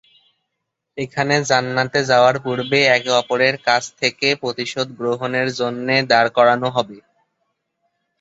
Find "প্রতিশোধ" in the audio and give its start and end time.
4.41-4.87